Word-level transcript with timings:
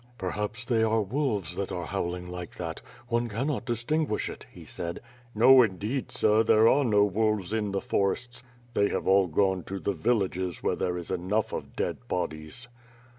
"Perhaps 0.17 0.65
they 0.65 0.81
are 0.81 1.03
wolves 1.03 1.55
that 1.55 1.71
are 1.71 1.85
howling 1.85 2.27
like 2.27 2.55
that. 2.55 2.81
One 3.07 3.29
cannot 3.29 3.65
distinguish 3.65 4.31
it," 4.31 4.47
he 4.51 4.65
said. 4.65 4.99
"No 5.35 5.61
indeed, 5.61 6.11
sir, 6.11 6.41
there 6.41 6.67
are 6.67 6.83
no 6.83 7.03
wolves 7.03 7.53
in 7.53 7.71
the 7.71 7.81
forests. 7.81 8.41
They 8.73 8.89
have 8.89 9.07
all 9.07 9.27
gone 9.27 9.61
to 9.65 9.77
the 9.79 9.93
villages 9.93 10.63
where 10.63 10.75
there 10.75 10.97
is 10.97 11.11
enough 11.11 11.53
of 11.53 11.75
dead 11.75 12.07
bodies." 12.07 12.67